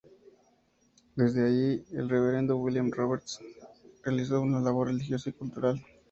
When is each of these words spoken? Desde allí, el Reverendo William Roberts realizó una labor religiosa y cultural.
Desde 1.15 1.45
allí, 1.45 1.85
el 1.91 2.09
Reverendo 2.09 2.57
William 2.57 2.89
Roberts 2.89 3.39
realizó 4.03 4.41
una 4.41 4.59
labor 4.59 4.87
religiosa 4.87 5.29
y 5.29 5.33
cultural. 5.33 5.79